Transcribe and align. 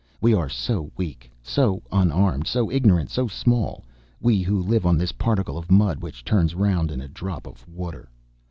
We 0.19 0.33
are 0.33 0.49
so 0.49 0.91
weak, 0.97 1.29
so 1.43 1.83
unarmed, 1.91 2.47
so 2.47 2.71
ignorant, 2.71 3.11
so 3.11 3.27
small, 3.27 3.85
we 4.19 4.41
who 4.41 4.59
live 4.59 4.83
on 4.83 4.97
this 4.97 5.11
particle 5.11 5.59
of 5.59 5.69
mud 5.69 5.99
which 6.01 6.25
turns 6.25 6.55
round 6.55 6.89
in 6.89 7.01
a 7.01 7.07
drop 7.07 7.45
of 7.45 7.67
water. 7.69 8.09